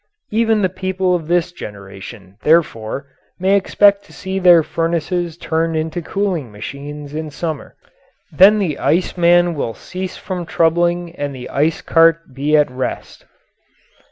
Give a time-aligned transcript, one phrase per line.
[0.31, 3.05] Even the people of this generation, therefore,
[3.37, 7.75] may expect to see their furnaces turned into cooling machines in summer.
[8.31, 13.25] Then the ice man will cease from troubling and the ice cart be at rest.